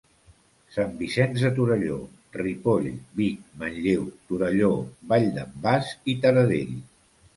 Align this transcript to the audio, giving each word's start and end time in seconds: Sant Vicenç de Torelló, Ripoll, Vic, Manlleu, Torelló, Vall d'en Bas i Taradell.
Sant 0.75 0.93
Vicenç 1.01 1.41
de 1.43 1.51
Torelló, 1.59 1.97
Ripoll, 2.41 2.89
Vic, 3.21 3.43
Manlleu, 3.65 4.07
Torelló, 4.31 4.73
Vall 5.13 5.29
d'en 5.37 5.57
Bas 5.67 5.93
i 6.15 6.21
Taradell. 6.25 6.75